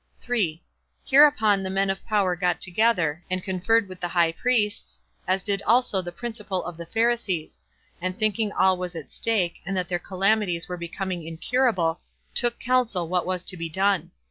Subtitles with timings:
[0.17, 0.59] 3.
[1.05, 5.61] Hereupon the men of power got together, and conferred with the high priests, as did
[5.61, 7.61] also the principal of the Pharisees;
[8.01, 12.01] and thinking all was at stake, and that their calamities were becoming incurable,
[12.33, 14.09] took counsel what was to be done.